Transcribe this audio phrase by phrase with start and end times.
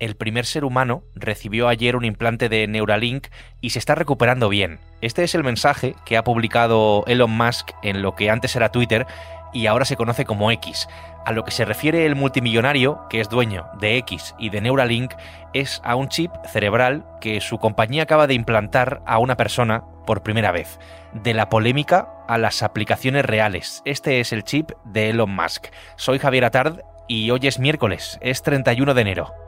[0.00, 3.28] el primer ser humano recibió ayer un implante de Neuralink
[3.60, 4.78] y se está recuperando bien.
[5.00, 9.06] Este es el mensaje que ha publicado Elon Musk en lo que antes era Twitter
[9.52, 10.88] y ahora se conoce como X.
[11.24, 15.14] A lo que se refiere el multimillonario, que es dueño de X y de Neuralink,
[15.54, 20.22] es a un chip cerebral que su compañía acaba de implantar a una persona por
[20.22, 20.78] primera vez.
[21.12, 23.82] De la polémica a las aplicaciones reales.
[23.84, 25.66] Este es el chip de Elon Musk.
[25.96, 29.45] Soy Javier Atard y hoy es miércoles, es 31 de enero.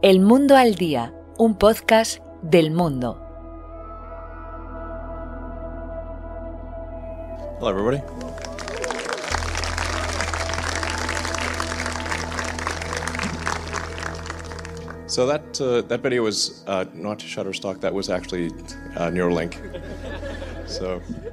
[0.00, 3.20] El Mundo al Día, un podcast del mundo.
[7.58, 8.00] Hello, everybody.
[15.08, 17.80] So that uh, that video was uh, not Shutterstock.
[17.80, 18.52] That was actually
[18.94, 19.56] uh, Neuralink.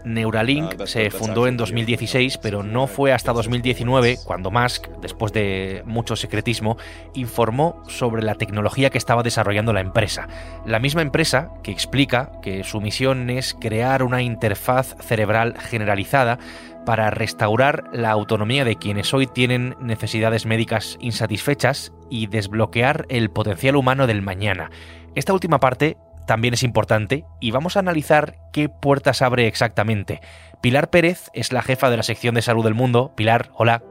[0.03, 6.15] Neuralink se fundó en 2016, pero no fue hasta 2019 cuando Musk, después de mucho
[6.15, 6.77] secretismo,
[7.13, 10.27] informó sobre la tecnología que estaba desarrollando la empresa.
[10.65, 16.39] La misma empresa que explica que su misión es crear una interfaz cerebral generalizada
[16.85, 23.75] para restaurar la autonomía de quienes hoy tienen necesidades médicas insatisfechas y desbloquear el potencial
[23.75, 24.69] humano del mañana.
[25.15, 30.21] Esta última parte también es importante y vamos a analizar qué puertas abre exactamente.
[30.61, 33.13] Pilar Pérez es la jefa de la sección de salud del mundo.
[33.15, 33.83] Pilar, hola.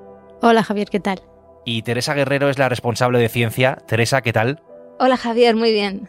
[0.42, 1.22] Hola Javier, ¿qué tal?
[1.64, 3.78] Y Teresa Guerrero es la responsable de ciencia.
[3.86, 4.62] Teresa, ¿qué tal?
[4.98, 6.08] Hola Javier, muy bien.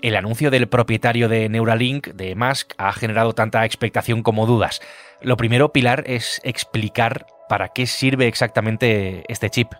[0.00, 4.80] El anuncio del propietario de Neuralink, de Musk, ha generado tanta expectación como dudas.
[5.20, 9.72] Lo primero, Pilar, es explicar para qué sirve exactamente este chip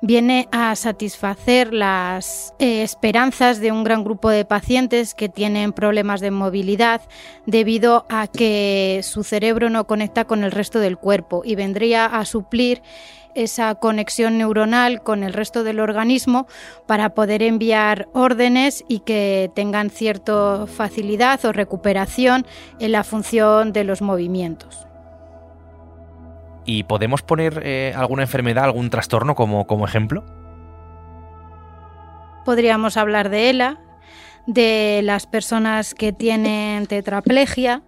[0.00, 6.20] viene a satisfacer las eh, esperanzas de un gran grupo de pacientes que tienen problemas
[6.20, 7.00] de movilidad
[7.46, 12.24] debido a que su cerebro no conecta con el resto del cuerpo y vendría a
[12.24, 12.82] suplir
[13.36, 16.46] esa conexión neuronal con el resto del organismo
[16.86, 22.46] para poder enviar órdenes y que tengan cierta facilidad o recuperación
[22.80, 24.85] en la función de los movimientos.
[26.66, 30.24] ¿Y podemos poner eh, alguna enfermedad, algún trastorno como, como ejemplo?
[32.44, 33.80] Podríamos hablar de ELA,
[34.46, 37.82] de las personas que tienen tetraplegia,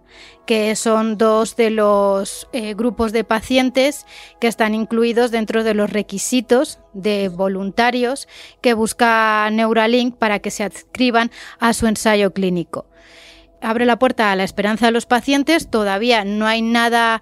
[0.45, 4.05] que son dos de los eh, grupos de pacientes
[4.39, 8.27] que están incluidos dentro de los requisitos de voluntarios
[8.61, 12.85] que busca Neuralink para que se adscriban a su ensayo clínico.
[13.61, 17.21] Abre la puerta a la esperanza de los pacientes, todavía no hay nada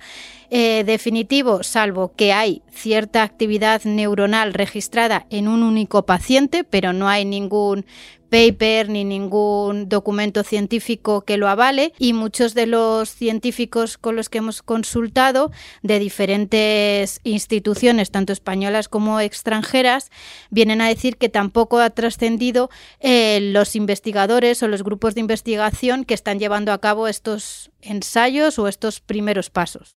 [0.50, 7.10] eh, definitivo, salvo que hay cierta actividad neuronal registrada en un único paciente, pero no
[7.10, 7.86] hay ningún
[8.30, 14.30] paper ni ningún documento científico que lo avale y muchos de los científicos con los
[14.30, 20.12] que hemos consultado de diferentes instituciones, tanto españolas como extranjeras,
[20.50, 22.70] vienen a decir que tampoco ha trascendido
[23.00, 28.60] eh, los investigadores o los grupos de investigación que están llevando a cabo estos ensayos
[28.60, 29.97] o estos primeros pasos.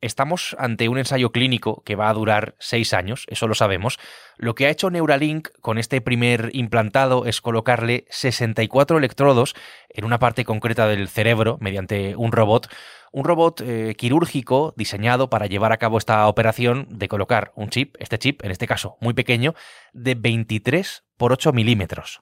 [0.00, 3.98] Estamos ante un ensayo clínico que va a durar seis años, eso lo sabemos.
[4.36, 9.56] Lo que ha hecho Neuralink con este primer implantado es colocarle 64 electrodos
[9.88, 12.68] en una parte concreta del cerebro mediante un robot,
[13.10, 17.96] un robot eh, quirúrgico diseñado para llevar a cabo esta operación de colocar un chip,
[17.98, 19.54] este chip, en este caso muy pequeño,
[19.92, 22.20] de 23 por 8 milímetros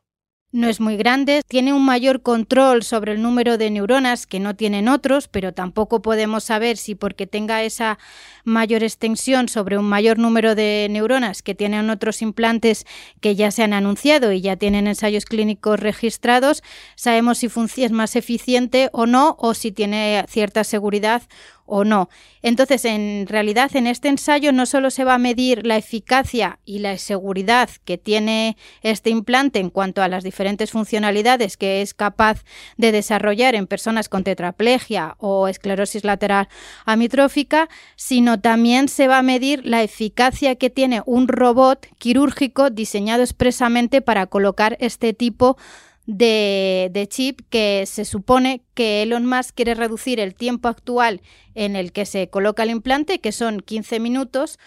[0.57, 4.57] no es muy grande, tiene un mayor control sobre el número de neuronas que no
[4.57, 7.99] tienen otros, pero tampoco podemos saber si porque tenga esa
[8.43, 12.87] mayor extensión sobre un mayor número de neuronas que tienen otros implantes
[13.21, 16.63] que ya se han anunciado y ya tienen ensayos clínicos registrados,
[16.95, 17.51] sabemos si
[17.85, 21.23] es más eficiente o no o si tiene cierta seguridad
[21.67, 22.09] o no.
[22.43, 26.79] Entonces, en realidad, en este ensayo no solo se va a medir la eficacia y
[26.79, 32.45] la seguridad que tiene este implante en cuanto a las diferentes funcionalidades que es capaz
[32.77, 36.49] de desarrollar en personas con tetraplegia o esclerosis lateral
[36.85, 43.23] amitrófica, sino también se va a medir la eficacia que tiene un robot quirúrgico diseñado
[43.23, 45.63] expresamente para colocar este tipo de,
[46.07, 51.21] chip que se supone que Elon Musk quiere reducir el tiempo actual
[51.55, 54.59] en el que se coloca el implante, que son 15 minutos,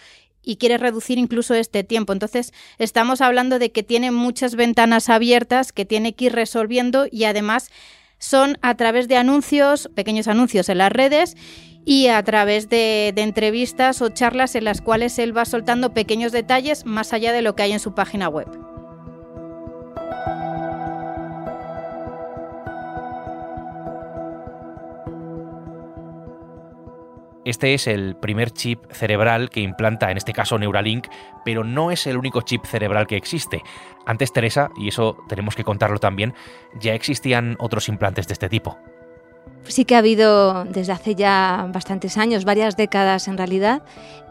[0.42, 2.12] y quiere reducir incluso este tiempo.
[2.12, 7.24] Entonces, estamos hablando de que tiene muchas ventanas abiertas que tiene que ir resolviendo y
[7.24, 7.70] además
[8.18, 11.36] son a través de anuncios, pequeños anuncios en las redes
[11.84, 16.30] y a través de, de, entrevistas o charlas en las cuales él va soltando pequeños
[16.30, 18.79] detalles más allá de lo que hay en su página web.
[27.50, 31.08] Este es el primer chip cerebral que implanta, en este caso Neuralink,
[31.44, 33.64] pero no es el único chip cerebral que existe.
[34.06, 36.32] Antes, Teresa, y eso tenemos que contarlo también,
[36.78, 38.78] ya existían otros implantes de este tipo.
[39.64, 43.82] Sí que ha habido desde hace ya bastantes años, varias décadas en realidad,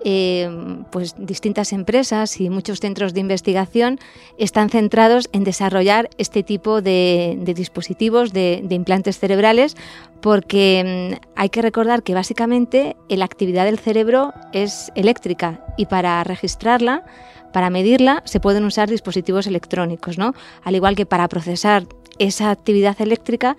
[0.04, 0.50] eh,
[0.92, 4.00] pues distintas empresas y muchos centros de investigación
[4.38, 9.76] están centrados en desarrollar este tipo de, dispositivos, de, implantes cerebrales,
[10.22, 16.24] porque mm, hay que recordar que básicamente la actividad del cerebro es eléctrica y para
[16.24, 17.04] registrarla,
[17.52, 20.34] para medirla, se pueden usar dispositivos electrónicos, ¿no?
[20.64, 21.86] Al igual que para procesar
[22.20, 23.58] esa actividad eléctrica,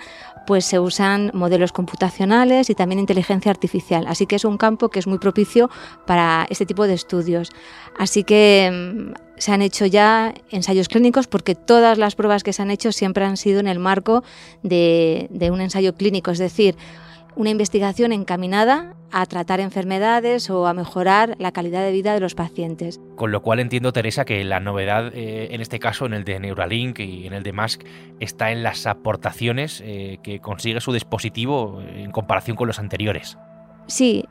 [0.51, 4.05] pues se usan modelos computacionales y también inteligencia artificial.
[4.09, 5.71] Así que es un campo que es muy propicio
[6.09, 7.53] para este tipo de estudios.
[7.97, 12.63] Así que mm, se han hecho ya ensayos clínicos porque todas las pruebas que se
[12.63, 14.25] han hecho siempre han sido en el marco
[14.65, 16.75] de, de un ensayo clínico, es decir,
[17.41, 22.35] una investigación encaminada a tratar enfermedades o a mejorar la calidad de vida de los
[22.35, 23.01] pacientes.
[23.17, 26.39] Con lo cual entiendo, Teresa, que la novedad eh, en este caso, en el de
[26.39, 27.85] Neuralink y en el de Musk,
[28.21, 33.39] está en las aportaciones eh, que consigue su dispositivo en comparación con los anteriores.
[33.87, 34.27] Sí,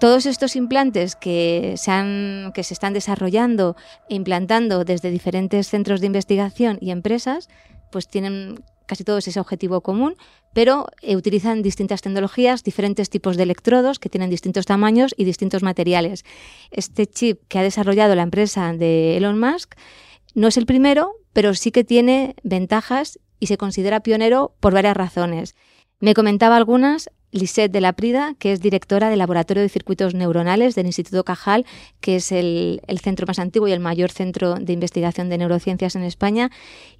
[0.00, 3.76] todos estos implantes que se, han, que se están desarrollando
[4.08, 7.50] e implantando desde diferentes centros de investigación y empresas,
[7.90, 10.16] pues tienen casi todos ese objetivo común,
[10.52, 15.62] pero eh, utilizan distintas tecnologías, diferentes tipos de electrodos que tienen distintos tamaños y distintos
[15.62, 16.24] materiales.
[16.70, 19.74] Este chip que ha desarrollado la empresa de Elon Musk
[20.34, 24.96] no es el primero, pero sí que tiene ventajas y se considera pionero por varias
[24.96, 25.54] razones.
[26.00, 30.76] Me comentaba algunas Lisette de la Prida, que es directora del Laboratorio de Circuitos Neuronales
[30.76, 31.66] del Instituto Cajal,
[32.00, 36.04] que es el, centro más antiguo y el mayor centro de investigación de neurociencias en
[36.04, 36.50] España,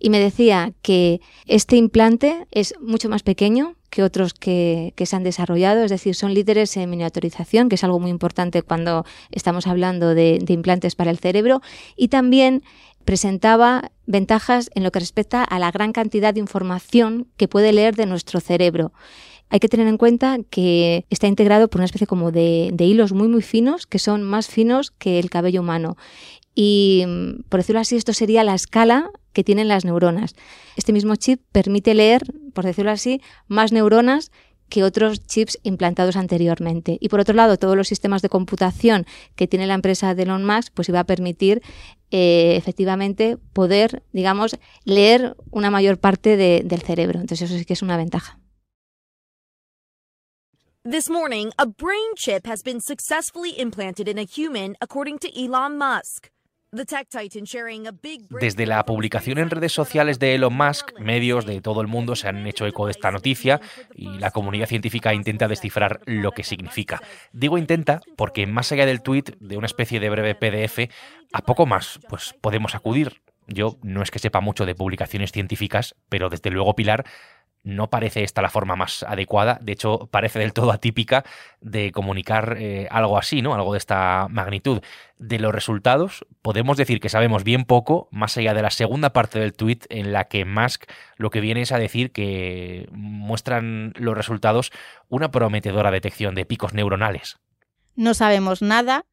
[0.01, 5.23] y me decía que este implante es mucho más pequeño que otros que, se han
[5.23, 10.17] desarrollado, es decir, son líderes en miniaturización, que es algo muy importante cuando estamos hablando
[10.17, 11.63] de, de implantes para el cerebro,
[11.97, 12.65] y también
[13.05, 17.95] presentaba ventajas en lo que respecta a la gran cantidad de información que puede leer
[17.95, 18.93] de nuestro cerebro.
[19.51, 23.29] Hay que tener en cuenta que está integrado por una especie como de, hilos muy
[23.29, 25.97] muy finos, que son más finos que el cabello humano.
[26.55, 30.35] Y, mm, por decirlo así, esto sería la escala que tienen las neuronas.
[30.77, 34.31] Este mismo chip permite leer, por decirlo así, más neuronas
[34.69, 36.97] que otros chips implantados anteriormente.
[37.01, 39.07] Y por otro lado, todos los sistemas de computación
[39.37, 41.63] que tiene la empresa de Elon Musk, pues iba a permitir
[42.11, 47.21] eh, efectivamente poder, digamos, leer una mayor parte del cerebro.
[47.21, 48.39] Entonces eso sí que es una ventaja.
[50.87, 55.79] This morning, a brain chip has been successfully implanted in a human, according to Elon
[55.79, 56.29] Musk.
[58.31, 62.29] Desde la publicación en redes sociales de Elon Musk, medios de todo el mundo se
[62.29, 63.63] han hecho eco de esta noticia
[63.95, 67.01] y la comunidad científica intenta descifrar lo que significa.
[67.33, 70.93] Digo intenta porque más allá del tweet de una especie de breve PDF,
[71.33, 73.23] a poco más pues podemos acudir.
[73.47, 77.07] Yo no es que sepa mucho de publicaciones científicas, pero desde luego Pilar
[77.65, 81.25] no parece esta la forma más adecuada, de hecho parece del todo atípica
[81.61, 83.55] de comunicar eh, algo así, ¿no?
[83.55, 84.83] Algo de esta magnitud.
[85.19, 89.41] De los resultados, podemos decir que sabemos bien poco, más allá de la segunda parte
[89.41, 90.85] del tweet en la que Musk
[91.17, 94.71] lo que viene es a decir que muestran los resultados
[95.09, 97.39] una prometedora detección de picos neuronales.
[97.97, 99.07] No sabemos nada,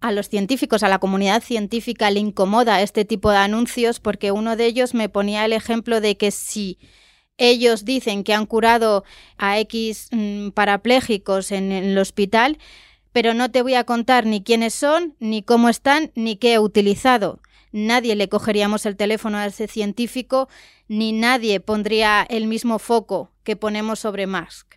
[0.00, 4.54] a los científicos, a la comunidad científica le incomoda este tipo de anuncios porque uno
[4.54, 6.78] de ellos me ponía el ejemplo de que si
[7.38, 9.04] ellos dicen que han curado
[9.36, 12.58] a X mm, parapléjicos en, el hospital,
[13.12, 16.58] pero no te voy a contar ni quiénes son, ni cómo están, ni qué he
[16.58, 17.40] utilizado.
[17.72, 20.48] Nadie le cogeríamos el teléfono a ese científico,
[20.88, 24.76] ni nadie pondría el mismo foco que ponemos sobre Musk.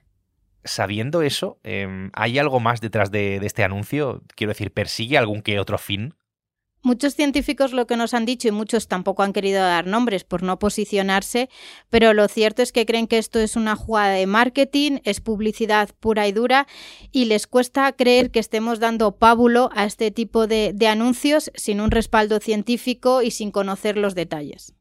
[0.65, 4.23] Sabiendo eso, em, ¿hay algo más detrás de este anuncio?
[4.35, 6.13] Quiero decir, ¿persigue algún que otro fin?
[6.81, 10.43] Muchos científicos lo que nos han dicho y muchos tampoco han querido dar nombres por
[10.43, 11.49] no posicionarse,
[11.89, 15.89] pero lo cierto es que creen que esto es una jugada de marketing, es publicidad
[15.99, 16.67] pura y dura
[17.11, 21.81] y les cuesta creer que estemos dando pábulo a este tipo de, de anuncios sin
[21.81, 24.78] un respaldo científico y sin conocer los detalles.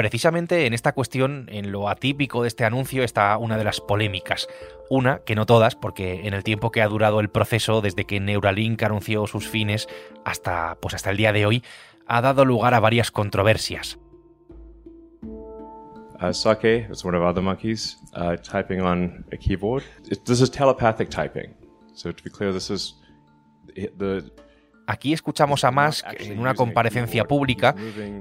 [0.00, 4.48] Precisamente en esta cuestión, en lo atípico de este anuncio, está una de las polémicas.
[4.88, 8.18] Una, que no todas, porque en el tiempo que ha durado el proceso, desde que
[8.18, 9.88] Neuralink anunció sus fines
[10.24, 11.62] hasta, pues hasta el día de hoy,
[12.06, 13.98] ha dado lugar a varias controversias.
[15.22, 17.98] Uh, Sake is one of other monkeys
[18.42, 19.82] typing on a keyboard.
[20.24, 21.54] this is telepathic typing.
[21.92, 22.94] So to be clear, this is
[23.98, 24.24] the
[24.90, 27.76] Aquí escuchamos a Musk en una comparecencia pública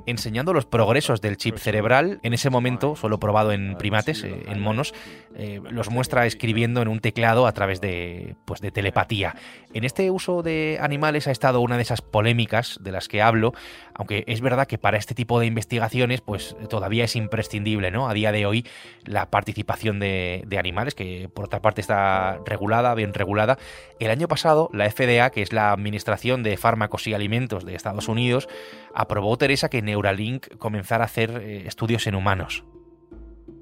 [0.05, 4.59] enseñando los progresos del chip cerebral, en ese momento solo probado en primates, eh, en
[4.59, 4.93] monos,
[5.35, 9.35] eh, los muestra escribiendo en un teclado a través de, pues, de telepatía.
[9.73, 13.55] En este uso de animales ha estado una de esas polémicas de las que hablo,
[13.95, 18.07] aunque es verdad que para este tipo de investigaciones pues todavía es imprescindible, ¿no?
[18.07, 18.63] A día de hoy
[19.05, 23.57] la participación de, de animales, que por otra parte está regulada, bien regulada.
[23.99, 28.07] El año pasado la FDA, que es la Administración de Fármacos y Alimentos de Estados
[28.07, 28.47] Unidos,
[28.93, 32.63] aprobó, Teresa, que Neuralink comenzara a hacer eh, estudios en humanos.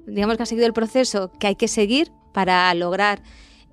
[0.06, 3.22] Digamos que ha seguido el proceso que hay que seguir para lograr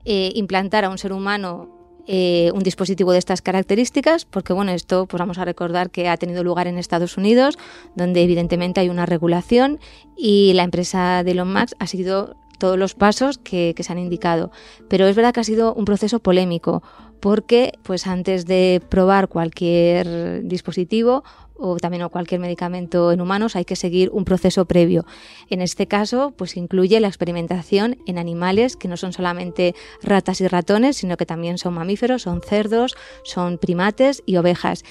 [0.05, 1.75] eh, implantar a un ser humano
[2.07, 6.17] eh, un dispositivo de estas características, porque bueno, esto pues vamos a recordar que ha
[6.17, 7.57] tenido lugar en Estados Unidos,
[7.95, 9.79] donde evidentemente hay una regulación
[10.15, 13.97] y la empresa de Elon Musk ha seguido todos los pasos que, que se han
[13.97, 14.51] indicado.
[14.87, 16.83] Pero es verdad que ha sido un proceso polémico,
[17.25, 21.23] porque pues antes de probar cualquier dispositivo
[21.55, 25.07] o también o cualquier medicamento en humanos hay que seguir un proceso previo.
[25.49, 30.47] En este caso, pues incluye la experimentación en animales que no son solamente ratas y
[30.47, 34.83] ratones, sino que también son mamíferos, son cerdos, son primates y ovejas.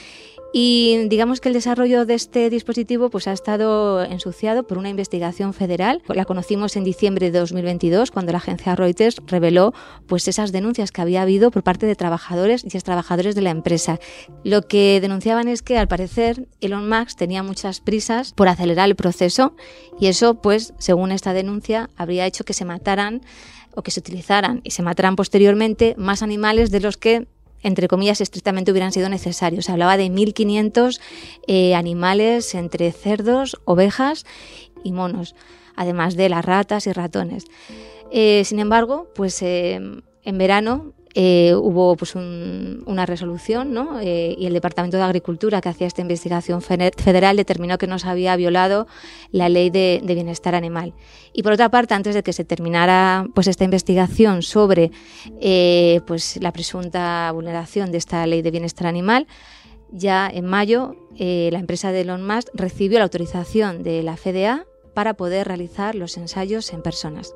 [0.57, 5.53] Y digamos que el desarrollo de este dispositivo pues, ha estado ensuciado por una investigación
[5.53, 6.01] federal.
[6.07, 9.75] La conocimos en diciembre de 2022, cuando la agencia Reuters reveló
[10.07, 13.99] pues, esas denuncias que había habido por parte de trabajadores y trabajadores de la empresa.
[14.45, 18.95] Lo que denunciaban es que, al parecer, Elon Musk tenía muchas prisas por acelerar el
[18.95, 19.57] proceso
[19.99, 23.23] y eso, pues, según esta denuncia, habría hecho que se mataran
[23.75, 27.27] o que se utilizaran y se mataran posteriormente más animales de los que
[27.65, 29.65] entre comillas, estrictamente hubieran sido necesarios.
[29.65, 31.01] Se hablaba de 1.500
[31.49, 34.25] eh, animales entre cerdos, ovejas
[34.85, 35.35] y monos,
[35.75, 37.47] además de las ratas y ratones.
[38.13, 39.81] Eh, sin embargo, pues eh,
[40.23, 44.01] en verano eh, hubo pues una resolución ¿no?
[44.01, 48.09] Eh, y el Departamento de Agricultura que hacía esta investigación federal determinó que no se
[48.09, 48.89] había violado
[49.31, 50.93] la ley de, bienestar animal.
[51.33, 54.91] Y por otra parte, antes de que se terminara pues esta investigación sobre
[55.41, 59.29] eh, pues la presunta vulneración de esta ley de bienestar animal,
[59.93, 65.15] ya en mayo la empresa de Elon Musk recibió la autorización de la FDA para
[65.15, 67.35] poder realizar los ensayos en personas.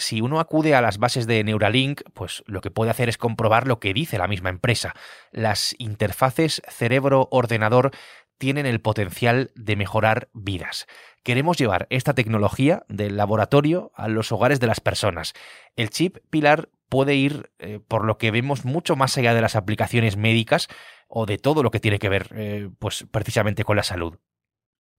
[0.00, 3.66] Si uno acude a las bases de Neuralink, pues lo que puede hacer es comprobar
[3.66, 4.94] lo que dice la misma empresa.
[5.32, 7.90] Las interfaces cerebro-ordenador
[8.38, 10.86] tienen el potencial de mejorar vidas.
[11.24, 15.34] Queremos llevar esta tecnología del laboratorio a los hogares de las personas.
[15.76, 19.56] El chip Pilar puede ir, eh, por lo que vemos, mucho más allá de las
[19.56, 20.68] aplicaciones médicas
[21.08, 24.18] o de todo lo que tiene que ver, eh, pues precisamente con la salud.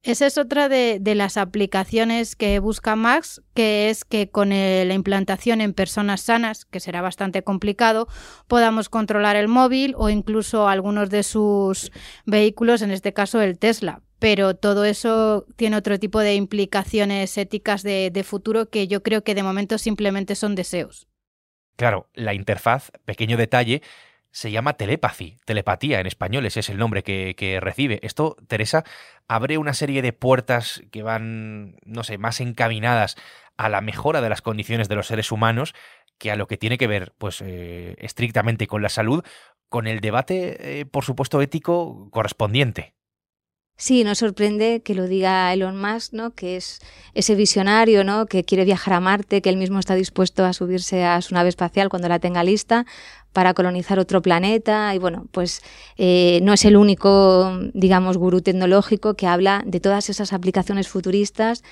[0.01, 5.59] Esa es otra de, las aplicaciones que busca Max, que es que con la implantación
[5.59, 8.07] en personas sanas, que será bastante complicado,
[8.47, 11.91] podamos controlar el móvil o incluso algunos de sus
[12.25, 14.01] vehículos, en este caso el Tesla.
[14.19, 19.35] Pero todo eso tiene otro tipo de implicaciones éticas de, futuro que yo creo que
[19.35, 21.07] de momento simplemente son deseos.
[21.75, 23.81] Claro, la interfaz, pequeño detalle,
[24.31, 27.99] se llama telepathy, telepatía en español, ese es el nombre que, recibe.
[28.03, 28.83] Esto, Teresa,
[29.27, 33.15] abre una serie de puertas que van, no sé, más encaminadas
[33.57, 35.73] a la mejora de las condiciones de los seres humanos
[36.17, 39.23] que a lo que tiene que ver, pues, eh, estrictamente con la salud,
[39.69, 42.93] con el debate, eh, por supuesto, ético correspondiente.
[43.81, 46.31] Sí, nos sorprende que lo diga Elon Musk, ¿no?
[46.31, 46.81] que es
[47.13, 48.25] ese visionario ¿no?
[48.25, 51.47] que quiere viajar a Marte, que él mismo está dispuesto a subirse a su nave
[51.47, 52.85] espacial cuando la tenga lista
[53.31, 54.93] para colonizar otro planeta.
[54.93, 55.61] Y bueno, pues
[55.97, 61.63] eh, no es el único, digamos, gurú tecnológico que habla de todas esas aplicaciones futuristas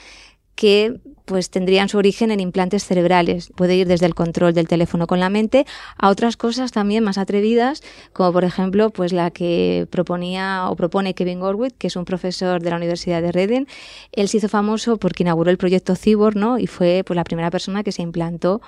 [0.56, 3.51] que pues tendrían su origen en implantes cerebrales.
[3.53, 5.65] Puede ir desde el control del teléfono con la mente
[5.98, 11.13] a otras cosas también más atrevidas, como por ejemplo pues la que proponía o propone
[11.13, 13.65] Kevin Gorwitz, que es un profesor de la Universidad de Reading.
[14.13, 16.60] Él se hizo famoso porque inauguró el proyecto Cyborg, ¿no?
[16.60, 18.62] Y fue pues la primera persona que se implantó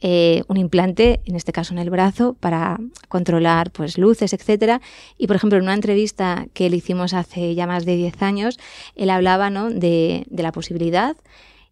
[0.00, 2.78] eh, un implante, en este caso en el brazo, para
[3.08, 4.80] controlar pues luces, etcétera.
[5.18, 8.60] Y por ejemplo, en una entrevista que le hicimos hace ya más de 10 años,
[8.94, 9.70] él hablaba ¿no?
[9.70, 11.16] de la posibilidad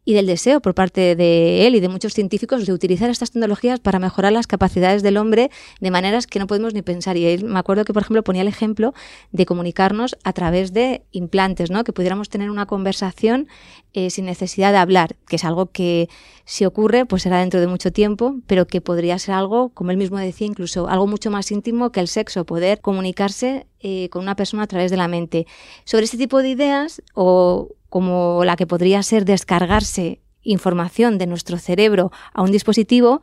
[0.05, 3.79] y del deseo por parte de él y de muchos científicos de utilizar estas tecnologías
[3.79, 7.17] para mejorar las capacidades del hombre de maneras que no podemos ni pensar.
[7.17, 8.95] Y él, me acuerdo que, por ejemplo, ponía el ejemplo
[9.31, 11.85] de comunicarnos a través de implantes, ¿no?
[11.85, 13.47] que pudiéramos tener una conversación
[13.93, 16.09] eh, sin necesidad de hablar, que es algo que
[16.45, 19.97] si ocurre, pues será dentro de mucho tiempo, pero que podría ser algo, como él
[19.97, 24.35] mismo decía, incluso algo mucho más íntimo que el sexo, poder comunicarse eh, con una
[24.35, 25.47] persona a través de la mente.
[25.85, 31.59] Sobre este tipo de ideas, o como la que podría ser descargarse información de nuestro
[31.59, 33.21] cerebro a un dispositivo,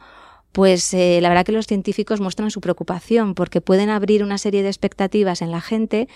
[0.52, 4.62] pues eh, la verdad que los científicos muestran su preocupación porque pueden abrir una serie
[4.62, 6.08] de expectativas en la gente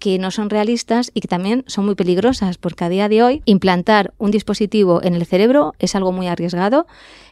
[0.00, 3.42] que no son realistas y que también son muy peligrosas, porque a día de hoy
[3.44, 6.88] implantar un dispositivo en el cerebro es algo muy arriesgado,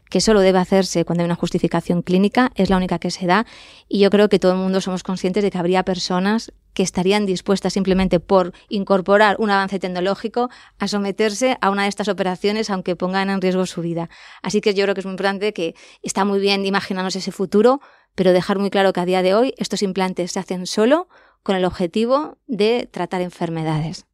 [0.08, 3.44] que solo debe hacerse cuando hay una justificación clínica, es la única que se da,
[3.88, 7.26] y yo creo que todo el mundo somos conscientes de que habría personas que estarían
[7.26, 12.96] dispuestas simplemente por incorporar un avance tecnológico a someterse a una de estas operaciones aunque
[12.96, 14.08] pongan en riesgo su vida.
[14.42, 17.80] Así que yo creo que es muy importante que está muy bien imaginarnos ese futuro,
[18.14, 21.08] pero dejar muy claro que a día de hoy estos implantes se hacen solo
[21.42, 24.06] con el objetivo de tratar enfermedades.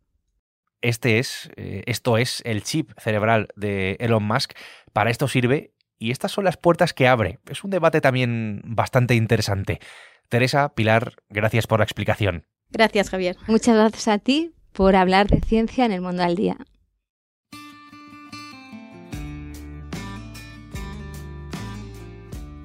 [0.83, 4.53] Este es, eh, esto es el chip cerebral de Elon Musk.
[4.93, 7.39] Para esto sirve y estas son las puertas que abre.
[7.49, 9.81] Es un debate también bastante interesante.
[10.29, 12.47] Teresa, Pilar, gracias por la explicación.
[12.71, 13.37] Gracias, Javier.
[13.47, 16.57] Muchas gracias a ti por hablar de ciencia en el mundo al día.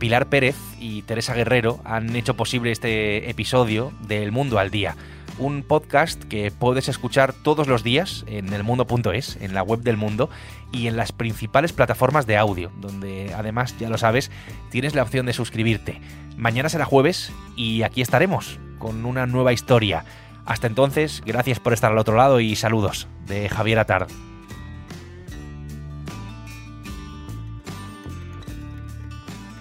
[0.01, 4.95] Pilar Pérez y Teresa Guerrero han hecho posible este episodio de El Mundo al Día,
[5.37, 10.29] un podcast que puedes escuchar todos los días en elmundo.es, en la web del mundo
[10.71, 14.31] y en las principales plataformas de audio, donde además, ya lo sabes,
[14.69, 15.99] tienes la opción de suscribirte.
[16.37, 20.05] Mañana será jueves y aquí estaremos con una nueva historia.
[20.45, 24.09] Hasta entonces, gracias por estar al otro lado y saludos de Javier Atard.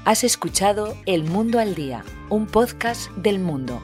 [0.05, 3.83] Has escuchado El Mundo al Día, un podcast del mundo